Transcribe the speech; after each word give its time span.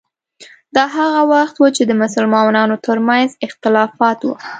دا 0.75 0.83
هغه 0.97 1.21
وخت 1.33 1.55
و 1.59 1.63
چې 1.75 1.83
د 1.85 1.91
مسلمانانو 2.03 2.75
ترمنځ 2.85 3.29
اختلافات 3.47 4.19
وو. 4.23 4.33